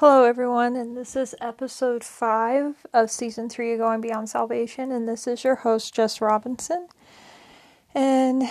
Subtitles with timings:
[0.00, 5.06] Hello, everyone, and this is episode five of season three of Going Beyond Salvation, and
[5.06, 6.88] this is your host, Jess Robinson.
[7.94, 8.44] And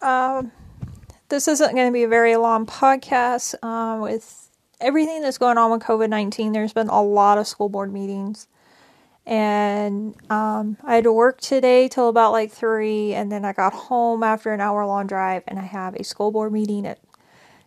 [0.00, 0.50] um,
[1.28, 3.62] this isn't going to be a very long podcast.
[3.62, 4.50] Um, with
[4.80, 8.48] everything that's going on with COVID 19, there's been a lot of school board meetings.
[9.24, 13.72] And um, I had to work today till about like three, and then I got
[13.72, 16.98] home after an hour long drive, and I have a school board meeting at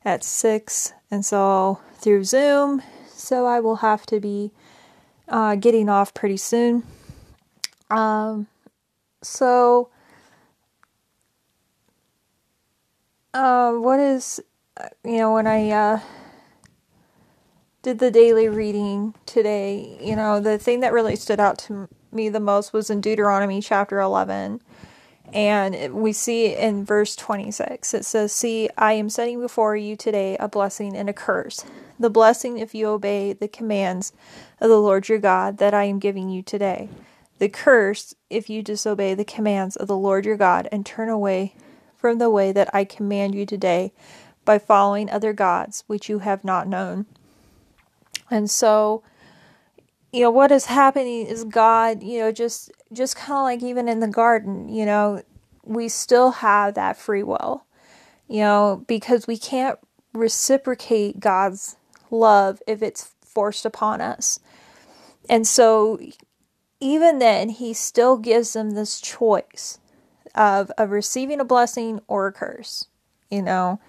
[0.03, 0.91] at six.
[1.09, 2.81] And so through Zoom,
[3.25, 4.51] so I will have to be
[5.27, 6.83] uh, getting off pretty soon.
[7.89, 8.47] Um,
[9.21, 9.89] so,
[13.33, 14.41] uh, what is,
[15.03, 15.99] you know, when I uh,
[17.81, 22.29] did the daily reading today, you know, the thing that really stood out to me
[22.29, 24.61] the most was in Deuteronomy chapter 11.
[25.33, 30.37] And we see in verse 26, it says, See, I am setting before you today
[30.39, 31.65] a blessing and a curse.
[31.99, 34.11] The blessing if you obey the commands
[34.59, 36.89] of the Lord your God that I am giving you today.
[37.39, 41.55] The curse if you disobey the commands of the Lord your God and turn away
[41.95, 43.93] from the way that I command you today
[44.45, 47.05] by following other gods which you have not known.
[48.29, 49.03] And so,
[50.11, 53.89] you know, what is happening is God, you know, just just kind of like even
[53.89, 55.21] in the garden, you know,
[55.63, 57.65] we still have that free will,
[58.27, 59.79] you know, because we can't
[60.13, 61.75] reciprocate God's
[62.11, 64.39] love if it's forced upon us.
[65.29, 65.99] And so,
[66.79, 69.79] even then, he still gives them this choice
[70.35, 72.87] of, of receiving a blessing or a curse,
[73.29, 73.79] you know.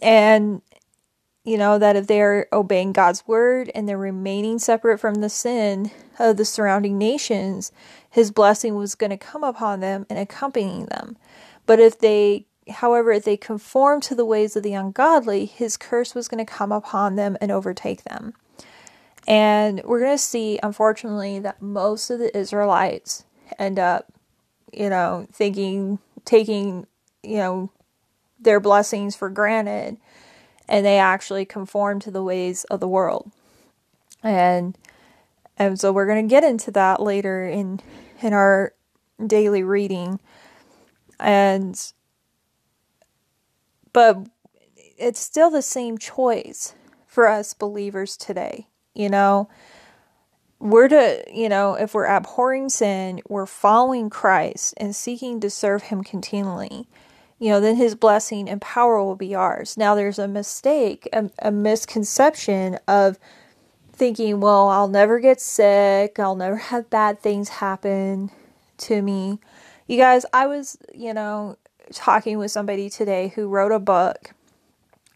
[0.00, 0.62] And,
[1.44, 5.90] you know, that if they're obeying God's word and they're remaining separate from the sin
[6.18, 7.70] of the surrounding nations,
[8.10, 11.16] his blessing was going to come upon them and accompany them.
[11.66, 16.14] But if they However, if they conform to the ways of the ungodly, his curse
[16.14, 18.34] was going to come upon them and overtake them.
[19.26, 23.24] And we're going to see, unfortunately, that most of the Israelites
[23.58, 24.12] end up,
[24.72, 26.86] you know, thinking, taking,
[27.22, 27.70] you know,
[28.40, 29.96] their blessings for granted,
[30.68, 33.30] and they actually conform to the ways of the world.
[34.22, 34.76] And
[35.58, 37.80] and so we're going to get into that later in
[38.20, 38.74] in our
[39.24, 40.20] daily reading.
[41.20, 41.80] And
[43.92, 44.26] but
[44.98, 46.74] it's still the same choice
[47.06, 48.66] for us believers today.
[48.94, 49.48] You know,
[50.58, 55.84] we're to, you know, if we're abhorring sin, we're following Christ and seeking to serve
[55.84, 56.86] Him continually,
[57.38, 59.76] you know, then His blessing and power will be ours.
[59.76, 63.18] Now, there's a mistake, a, a misconception of
[63.92, 68.30] thinking, well, I'll never get sick, I'll never have bad things happen
[68.78, 69.40] to me.
[69.86, 71.56] You guys, I was, you know,
[71.92, 74.32] talking with somebody today who wrote a book.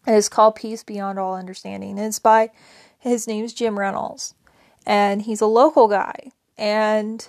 [0.05, 1.97] It's called Peace Beyond All Understanding.
[1.97, 2.51] And it's by
[2.99, 4.33] his name's Jim Reynolds.
[4.85, 6.31] And he's a local guy.
[6.57, 7.27] And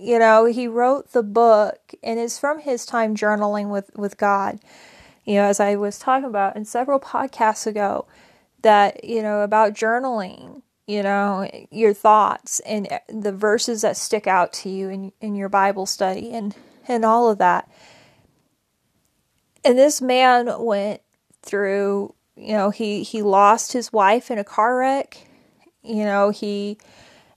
[0.00, 4.58] you know, he wrote the book and it's from his time journaling with, with God.
[5.24, 8.06] You know, as I was talking about in several podcasts ago,
[8.62, 14.52] that, you know, about journaling, you know, your thoughts and the verses that stick out
[14.54, 16.56] to you in in your Bible study and
[16.88, 17.70] and all of that
[19.64, 21.00] and this man went
[21.42, 25.26] through you know he he lost his wife in a car wreck
[25.82, 26.78] you know he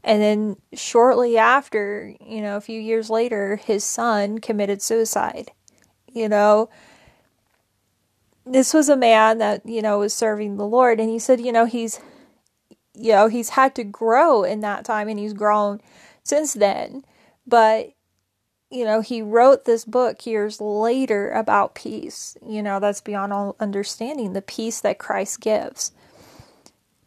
[0.03, 5.51] and then shortly after you know a few years later his son committed suicide
[6.13, 6.69] you know.
[8.45, 11.51] This was a man that you know was serving the lord and he said you
[11.51, 11.99] know he's
[12.93, 15.79] you know he's had to grow in that time and he's grown
[16.23, 17.03] since then.
[17.47, 17.93] But
[18.73, 22.35] you know, he wrote this book years later about peace.
[22.45, 25.91] You know, that's beyond all understanding the peace that Christ gives.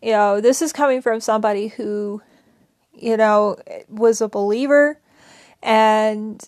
[0.01, 2.23] You know, this is coming from somebody who,
[2.95, 3.57] you know,
[3.89, 5.01] was a believer
[5.61, 6.41] and,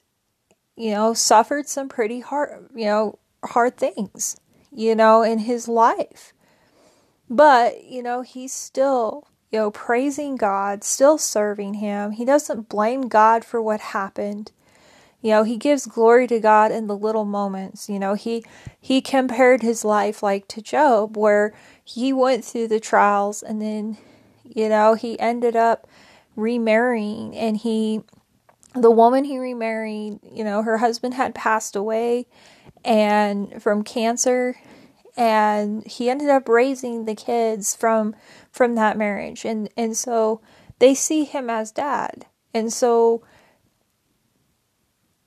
[0.77, 4.39] you know, suffered some pretty hard, you know, hard things,
[4.71, 6.33] you know, in his life.
[7.29, 12.13] But, you know, he's still, you know, praising God, still serving Him.
[12.13, 14.53] He doesn't blame God for what happened
[15.21, 17.89] you know, he gives glory to God in the little moments.
[17.89, 18.45] You know, he
[18.81, 23.99] he compared his life like to Job where he went through the trials and then
[24.45, 25.87] you know, he ended up
[26.37, 28.03] remarrying and he
[28.75, 32.27] the woman he remarried, you know, her husband had passed away
[32.85, 34.57] and from cancer
[35.17, 38.15] and he ended up raising the kids from
[38.53, 40.41] from that marriage and and so
[40.79, 42.27] they see him as dad.
[42.55, 43.23] And so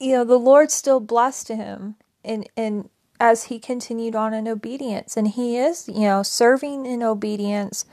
[0.02, 1.96] you know, the Lord still blessed him
[2.26, 2.90] and and
[3.20, 5.16] as he continued on in obedience.
[5.16, 7.86] And he is, you know, serving in obedience,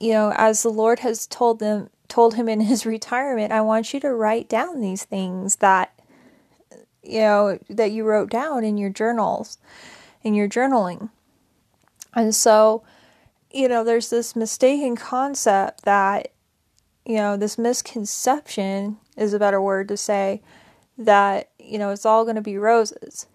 [0.00, 3.94] you know, as the Lord has told them told him in his retirement, I want
[3.94, 5.94] you to write down these things that
[7.04, 9.58] you know that you wrote down in your journals,
[10.22, 11.10] in your journaling.
[12.12, 12.82] And so,
[13.52, 16.32] you know, there's this mistaken concept that
[17.06, 20.42] you know, this misconception is a better word to say
[20.98, 23.26] that, you know, it's all going to be roses.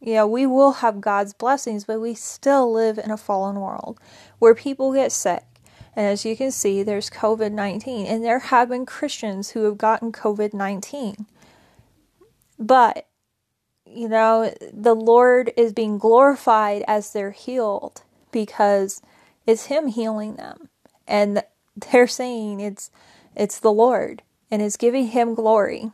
[0.00, 3.98] You know, we will have God's blessings, but we still live in a fallen world
[4.38, 5.44] where people get sick.
[5.96, 9.76] And as you can see, there's COVID 19, and there have been Christians who have
[9.76, 11.26] gotten COVID 19.
[12.56, 13.08] But,
[13.84, 19.02] you know, the Lord is being glorified as they're healed because
[19.44, 20.68] it's Him healing them.
[21.08, 21.42] And
[21.90, 22.90] they're saying it's
[23.34, 25.90] it's the Lord and it's giving him glory.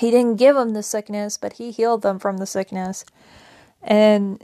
[0.00, 3.04] He didn't give them the sickness, but he healed them from the sickness.
[3.82, 4.42] And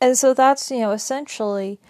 [0.00, 1.80] and so that's, you know, essentially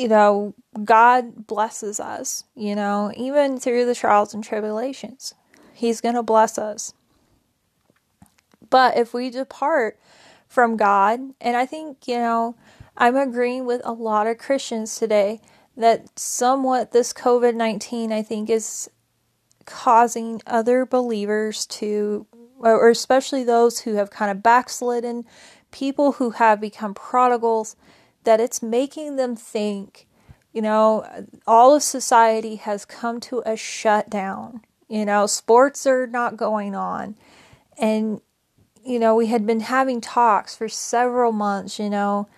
[0.00, 5.34] you know, God blesses us, you know, even through the trials and tribulations.
[5.74, 6.94] He's going to bless us.
[8.70, 10.00] But if we depart
[10.48, 12.56] from God, and I think, you know,
[12.96, 15.42] I'm agreeing with a lot of Christians today
[15.76, 18.88] that somewhat this COVID 19, I think, is
[19.70, 22.26] causing other believers to,
[22.58, 25.24] or especially those who have kind of backslidden,
[25.70, 27.76] people who have become prodigals,
[28.24, 30.06] that it's making them think,
[30.52, 34.62] you know, all of society has come to a shutdown.
[34.88, 37.16] You know, sports are not going on.
[37.78, 38.20] And,
[38.84, 42.28] you know, we had been having talks for several months, you know.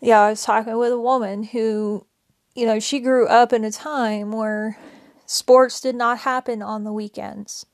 [0.00, 2.06] Yeah, I was talking with a woman who
[2.54, 4.78] you know, she grew up in a time where
[5.26, 7.66] sports did not happen on the weekends.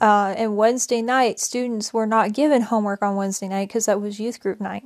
[0.00, 4.20] Uh, and Wednesday night, students were not given homework on Wednesday night because that was
[4.20, 4.84] youth group night.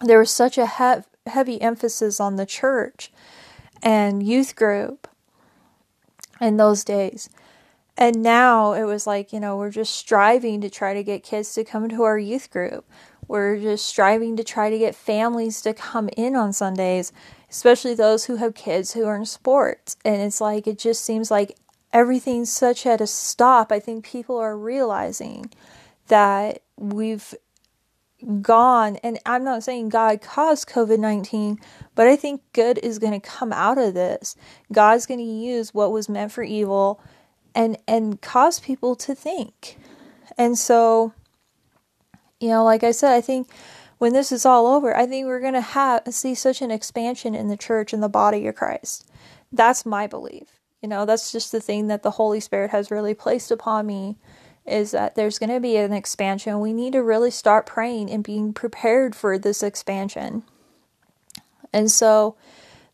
[0.00, 3.12] There was such a he- heavy emphasis on the church
[3.82, 5.08] and youth group
[6.40, 7.28] in those days.
[7.96, 11.54] And now it was like, you know, we're just striving to try to get kids
[11.54, 12.84] to come to our youth group.
[13.28, 17.12] We're just striving to try to get families to come in on Sundays
[17.54, 19.96] especially those who have kids who are in sports.
[20.04, 21.56] And it's like, it just seems like
[21.92, 23.70] everything's such at a stop.
[23.70, 25.52] I think people are realizing
[26.08, 27.32] that we've
[28.42, 31.60] gone, and I'm not saying God caused COVID 19,
[31.94, 34.34] but I think good is going to come out of this.
[34.72, 37.00] God's going to use what was meant for evil
[37.54, 39.78] and and cause people to think.
[40.36, 41.12] And so
[42.40, 43.48] you know, like I said, I think
[44.04, 47.34] when this is all over, I think we're going to have see such an expansion
[47.34, 49.10] in the church and the body of Christ.
[49.50, 50.60] That's my belief.
[50.82, 54.18] You know, that's just the thing that the Holy Spirit has really placed upon me
[54.66, 56.60] is that there's going to be an expansion.
[56.60, 60.42] We need to really start praying and being prepared for this expansion.
[61.72, 62.36] And so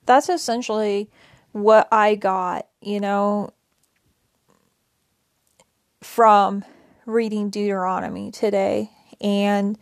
[0.06, 1.10] that's essentially
[1.50, 3.52] what I got, you know,
[6.02, 6.64] from
[7.04, 8.92] reading Deuteronomy today.
[9.20, 9.76] And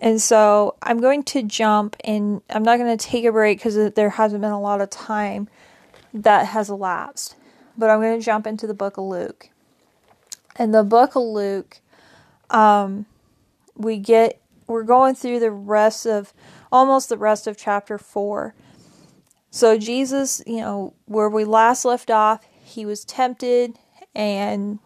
[0.00, 3.92] and so I'm going to jump and I'm not going to take a break because
[3.94, 5.48] there hasn't been a lot of time
[6.12, 7.36] that has elapsed.
[7.78, 9.50] But I'm going to jump into the book of Luke.
[10.56, 11.80] And the book of Luke,
[12.50, 13.06] um,
[13.74, 16.32] we get, we're going through the rest of,
[16.72, 18.54] almost the rest of chapter 4.
[19.50, 23.78] So Jesus, you know, where we last left off, he was tempted
[24.14, 24.78] and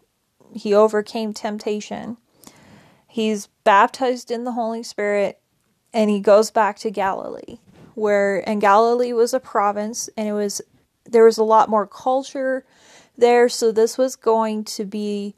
[0.52, 2.17] he overcame temptation.
[3.11, 5.40] He's baptized in the Holy Spirit
[5.93, 7.59] and he goes back to Galilee,
[7.97, 10.62] where and Galilee was a province and it was
[11.05, 12.64] there was a lot more culture
[13.19, 15.35] there, so this was going to be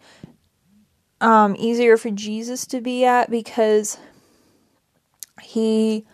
[1.23, 3.97] um, easier for Jesus to be at because
[5.43, 6.05] he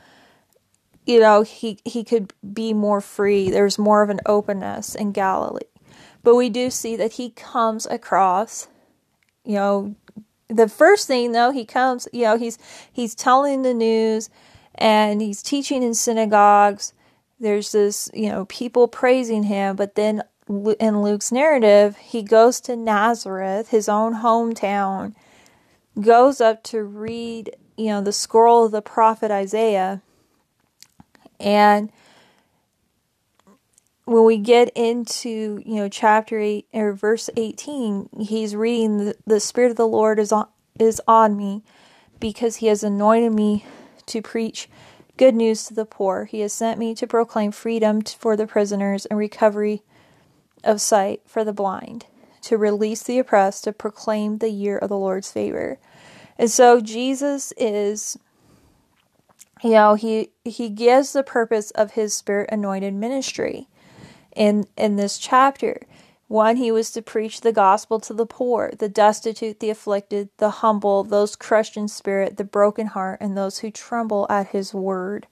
[1.07, 3.51] you know he he could be more free.
[3.51, 5.63] There's more of an openness in galilee.
[6.23, 8.69] But we do see that he comes across
[9.45, 9.97] you know
[10.49, 12.59] the first thing though he comes you know he's
[12.93, 14.31] he's telling the news
[14.75, 16.93] and he's teaching in synagogues.
[17.41, 22.77] There's this you know people praising him but then in Luke's narrative he goes to
[22.77, 25.15] Nazareth his own hometown
[26.01, 30.03] goes up to read you know the scroll of the prophet Isaiah.
[31.41, 31.93] And
[34.09, 39.41] when we get into you know chapter 8 or verse 18 he's reading the, the
[39.41, 40.49] spirit of the lord is on
[40.79, 41.63] is on me
[42.21, 43.65] because he has anointed me
[44.07, 44.69] to preach
[45.17, 46.25] good news to the poor.
[46.25, 49.83] He has sent me to proclaim freedom for the prisoners and recovery
[50.65, 52.07] of sight for the blind
[52.43, 55.79] to release the oppressed to proclaim the year of the lord's favor.
[56.39, 58.19] And so Jesus is
[59.63, 63.69] you know, he he gives the purpose of his spirit anointed ministry
[64.39, 65.83] in in this chapter.
[66.29, 70.51] One, he was to preach the gospel to the poor, the destitute, the afflicted, the
[70.51, 75.27] humble, those crushed in spirit, the broken heart, and those who tremble at his word.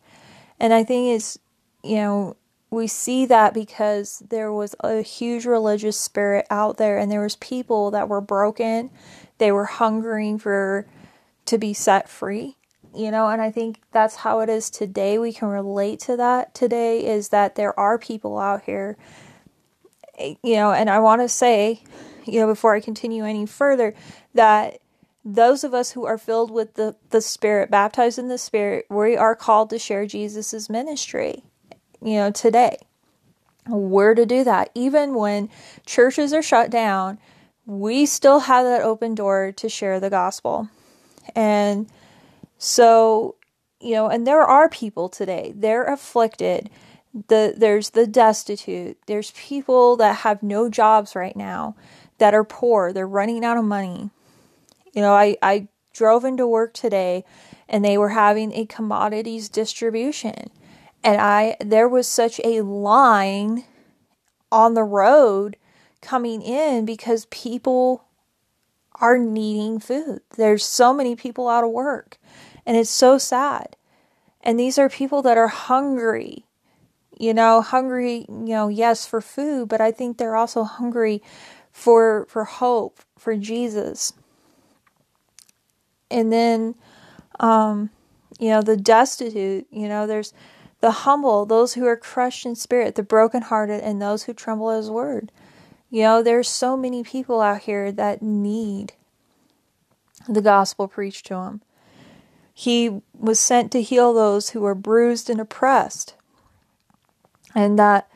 [0.59, 1.39] And I think it's,
[1.85, 2.37] you know,
[2.71, 7.37] we see that because there was a huge religious spirit out there and there was
[7.37, 8.91] people that were broken.
[9.37, 10.87] They were hungering for
[11.45, 12.57] to be set free
[12.97, 15.19] you know and i think that's how it is today.
[15.19, 18.97] We can relate to that today is that there are people out here
[20.19, 21.83] you know and i want to say
[22.25, 23.95] you know before i continue any further
[24.35, 24.81] that
[25.25, 29.17] those of us who are filled with the the spirit baptized in the spirit we
[29.17, 31.43] are called to share jesus's ministry
[32.03, 32.79] you know today.
[33.69, 34.71] We're to do that.
[34.77, 35.51] Even when
[35.85, 37.19] churches are shut down
[37.67, 40.69] we still have that open door to share the gospel.
[41.35, 41.91] And
[42.59, 43.37] so,
[43.81, 46.71] you know, and there are people today, they're afflicted.
[47.29, 48.99] The, there's the destitute.
[49.07, 51.75] There's people that have no jobs right now
[52.19, 52.93] that are poor.
[52.93, 54.11] They're running out of money.
[54.93, 57.25] You know, I, I drove into work today
[57.69, 60.51] and they were having a commodities distribution.
[61.03, 63.65] And I there was such a line
[64.51, 65.57] on the road
[66.01, 68.05] coming in because people
[68.97, 70.21] are needing food.
[70.37, 72.19] There's so many people out of work.
[72.67, 73.77] And it's so sad.
[74.43, 76.45] And these are people that are hungry.
[77.19, 81.23] You know, hungry, you know, yes, for food, but I think they're also hungry
[81.73, 84.13] for for hope, for Jesus.
[86.11, 86.75] And then
[87.41, 87.91] um
[88.39, 90.35] you know, the destitute, you know, there's
[90.81, 94.77] the humble, those who are crushed in spirit, the brokenhearted, and those who tremble at
[94.77, 95.33] his word.
[95.89, 98.93] You know, there's so many people out here that need
[100.29, 101.63] the gospel preached to them.
[102.59, 106.15] He was sent to heal those who were bruised and oppressed.
[107.55, 108.09] And that,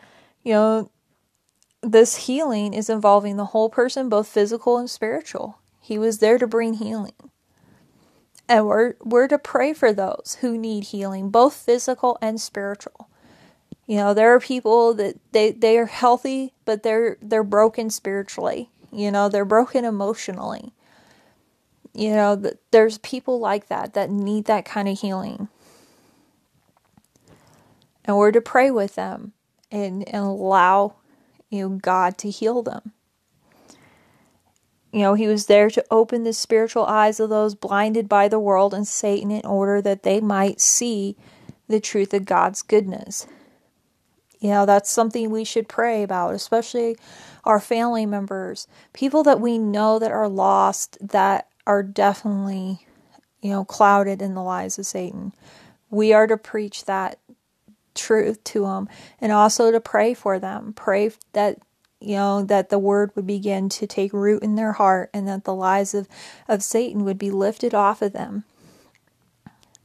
[0.42, 0.90] you know,
[1.82, 5.58] this healing is involving the whole person, both physical and spiritual.
[5.78, 7.12] He was there to bring healing.
[8.48, 13.10] And we're, we're to pray for those who need healing, both physical and spiritual.
[13.86, 18.70] You know, there are people that they, they are healthy, but they're they're broken spiritually.
[18.90, 20.72] You know, they're broken emotionally.
[21.92, 25.48] You know, there's people like that that need that kind of healing.
[28.04, 29.32] And we're to pray with them
[29.70, 30.96] and, and allow,
[31.48, 32.92] you know, God to heal them.
[34.92, 38.40] You know, he was there to open the spiritual eyes of those blinded by the
[38.40, 41.16] world and Satan in order that they might see
[41.68, 43.26] the truth of God's goodness.
[44.40, 46.96] You know, that's something we should pray about, especially
[47.44, 52.86] our family members, people that we know that are lost, that are definitely,
[53.40, 55.32] you know, clouded in the lies of Satan.
[55.90, 57.18] We are to preach that
[57.94, 58.88] truth to them
[59.20, 60.72] and also to pray for them.
[60.74, 61.58] Pray that
[62.00, 65.44] you know that the word would begin to take root in their heart and that
[65.44, 66.08] the lies of,
[66.48, 68.44] of Satan would be lifted off of them.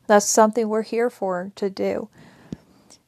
[0.08, 2.10] That's something we're here for to do.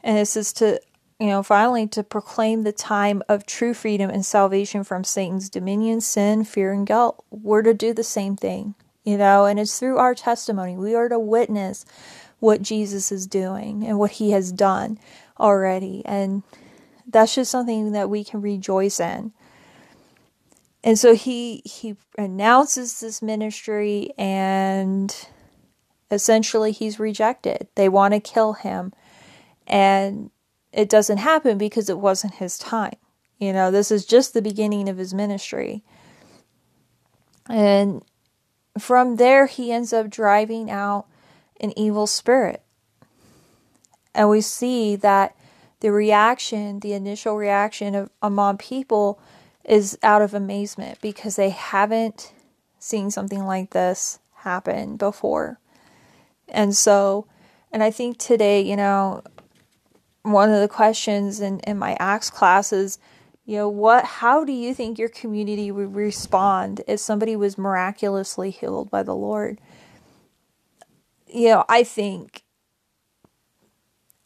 [0.03, 0.81] And this is to
[1.19, 6.00] you know, finally, to proclaim the time of true freedom and salvation from Satan's dominion,
[6.00, 7.24] sin, fear, and guilt.
[7.31, 10.77] We're to do the same thing, you know, and it's through our testimony.
[10.77, 11.86] We are to witness
[12.39, 15.00] what Jesus is doing and what he has done
[15.39, 16.03] already.
[16.05, 16.43] And
[17.07, 19.31] that's just something that we can rejoice in.
[20.83, 25.13] And so he he announces this ministry and
[26.12, 27.67] essentially he's rejected.
[27.74, 28.93] They want to kill him.
[29.65, 30.29] And
[30.71, 32.95] it doesn't happen because it wasn't his time.
[33.39, 35.83] You know, this is just the beginning of his ministry.
[37.50, 38.03] And
[38.77, 41.05] from there, he ends up driving out
[41.59, 42.63] an evil spirit.
[44.13, 45.36] And we see that
[45.79, 49.19] the reaction, the initial reaction of among people
[49.63, 52.33] is out of amazement because they haven't
[52.79, 55.59] seen something like this happen before.
[56.47, 57.27] And so,
[57.71, 59.21] and I think today, you know,
[60.31, 63.00] one of the questions in, in my Acts classes,
[63.46, 68.51] you know, what how do you think your community would respond if somebody was miraculously
[68.51, 69.60] healed by the Lord?
[71.27, 72.43] You know, I think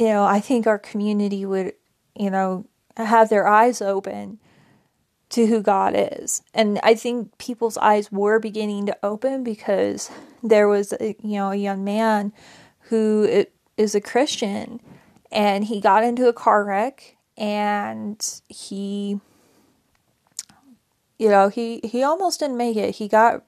[0.01, 1.73] you know, I think our community would,
[2.15, 2.65] you know,
[2.97, 4.39] have their eyes open
[5.29, 6.41] to who God is.
[6.55, 10.09] And I think people's eyes were beginning to open because
[10.41, 12.33] there was, a, you know, a young man
[12.89, 13.45] who
[13.77, 14.81] is a Christian
[15.31, 19.19] and he got into a car wreck and he
[21.17, 23.43] you know he he almost didn't make it he got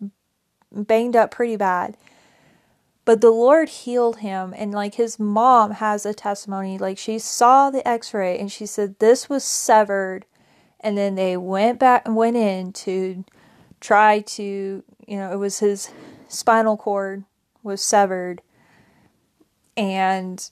[0.72, 1.98] banged up pretty bad
[3.06, 4.54] but the Lord healed him.
[4.56, 8.66] And like his mom has a testimony, like she saw the x ray and she
[8.66, 10.26] said this was severed.
[10.80, 13.24] And then they went back and went in to
[13.80, 15.90] try to, you know, it was his
[16.28, 17.24] spinal cord
[17.62, 18.42] was severed.
[19.76, 20.50] And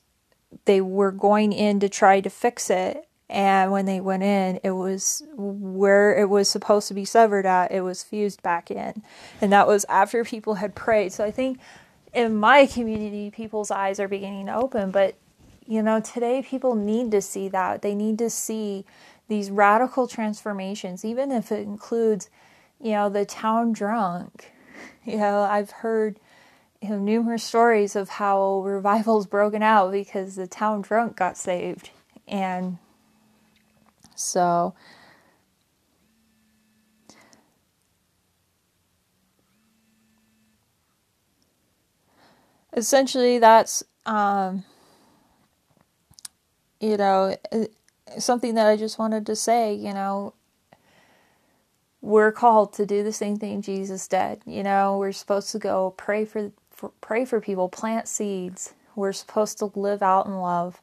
[0.66, 3.08] they were going in to try to fix it.
[3.30, 7.72] And when they went in, it was where it was supposed to be severed at,
[7.72, 9.04] it was fused back in.
[9.40, 11.14] And that was after people had prayed.
[11.14, 11.60] So I think
[12.14, 14.92] in my community, people's eyes are beginning to open.
[14.92, 15.16] But,
[15.66, 17.82] you know, today people need to see that.
[17.82, 18.86] They need to see
[19.30, 22.30] these radical transformations, even if it includes,
[22.82, 24.52] you know, the town drunk.
[25.04, 26.20] You know, I've heard
[26.82, 31.92] you know, numerous stories of how revivals broken out because the town drunk got saved.
[32.28, 32.78] And
[34.16, 34.74] so
[42.74, 44.64] essentially that's um,
[46.80, 47.36] you know
[48.18, 50.34] something that I just wanted to say, you know,
[52.02, 54.42] we're called to do the same thing Jesus did.
[54.46, 56.52] You know, we're supposed to go pray for,
[57.02, 58.74] pray for people, plant seeds.
[58.96, 60.82] We're supposed to live out in love.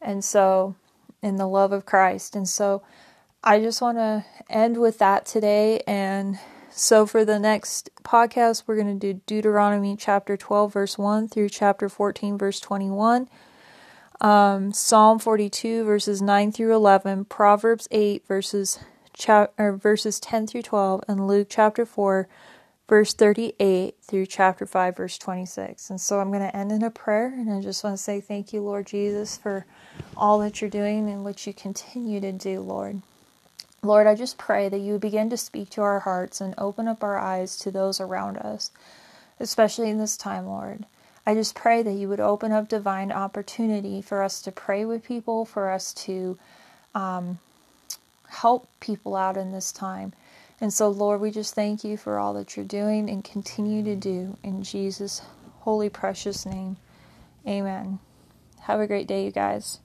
[0.00, 0.74] And so
[1.22, 2.36] in the love of Christ.
[2.36, 2.82] And so
[3.42, 6.38] I just want to end with that today and
[6.70, 11.48] so for the next podcast we're going to do Deuteronomy chapter 12 verse 1 through
[11.50, 13.28] chapter 14 verse 21
[14.20, 18.78] um, Psalm 42 verses 9 through 11, Proverbs 8 verses
[19.12, 22.28] cha- verses 10 through 12, and Luke chapter 4
[22.88, 25.90] verse 38 through chapter 5 verse 26.
[25.90, 28.20] And so I'm going to end in a prayer and I just want to say
[28.20, 29.66] thank you Lord Jesus for
[30.16, 33.00] all that you're doing and what you continue to do, Lord.
[33.82, 37.02] Lord, I just pray that you begin to speak to our hearts and open up
[37.04, 38.70] our eyes to those around us,
[39.38, 40.86] especially in this time, Lord.
[41.26, 45.04] I just pray that you would open up divine opportunity for us to pray with
[45.04, 46.38] people, for us to
[46.94, 47.38] um,
[48.28, 50.12] help people out in this time.
[50.64, 53.94] And so, Lord, we just thank you for all that you're doing and continue to
[53.94, 55.20] do in Jesus'
[55.58, 56.78] holy, precious name.
[57.46, 57.98] Amen.
[58.60, 59.80] Have a great day, you guys.